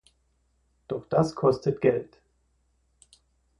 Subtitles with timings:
[0.87, 2.17] Doch das kostet Geld.